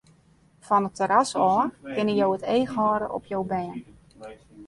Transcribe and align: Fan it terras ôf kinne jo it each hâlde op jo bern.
Fan 0.67 0.85
it 0.87 0.95
terras 0.99 1.31
ôf 1.49 1.65
kinne 1.95 2.15
jo 2.19 2.27
it 2.35 2.43
each 2.55 2.71
hâlde 2.75 3.07
op 3.17 3.23
jo 3.31 3.39
bern. 3.51 3.77